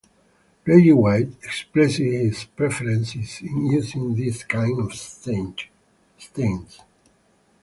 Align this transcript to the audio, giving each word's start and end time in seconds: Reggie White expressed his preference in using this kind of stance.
Reggie 0.65 0.93
White 0.93 1.33
expressed 1.43 1.97
his 1.97 2.45
preference 2.45 3.13
in 3.41 3.67
using 3.67 4.15
this 4.15 4.43
kind 4.43 4.79
of 4.79 4.95
stance. 4.95 5.61